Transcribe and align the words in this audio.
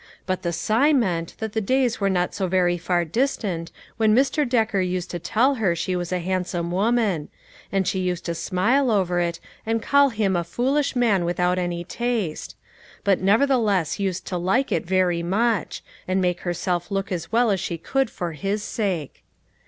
But 0.25 0.41
the 0.41 0.51
sigh 0.51 0.93
meant 0.93 1.35
that 1.37 1.53
the 1.53 1.61
days 1.61 1.99
were 2.01 2.09
not 2.09 2.33
so 2.33 2.47
very 2.47 2.75
far 2.75 3.05
distant 3.05 3.71
when 3.97 4.15
Mr. 4.15 4.49
Decker 4.49 4.81
used 4.81 5.11
to 5.11 5.19
tell 5.19 5.53
her 5.61 5.75
she 5.75 5.95
was 5.95 6.11
a 6.11 6.17
handsome 6.17 6.71
woman; 6.71 7.29
and 7.71 7.87
she 7.87 7.99
used 7.99 8.25
to 8.25 8.33
smile 8.33 8.89
over 8.89 9.19
it, 9.19 9.39
and 9.63 9.79
call 9.79 10.09
him 10.09 10.35
a 10.35 10.43
foolish 10.43 10.95
man 10.95 11.23
without 11.23 11.59
any 11.59 11.83
taste; 11.83 12.55
but 13.03 13.21
nevertheless 13.21 13.99
used 13.99 14.25
to 14.25 14.37
like 14.39 14.71
it 14.71 14.87
very 14.87 15.21
much, 15.21 15.83
and 16.07 16.19
make 16.19 16.39
herself 16.39 16.89
look 16.89 17.11
as 17.11 17.31
well 17.31 17.51
as 17.51 17.59
she 17.59 17.77
could 17.77 18.09
for 18.09 18.31
his 18.31 18.63
sake. 18.63 19.21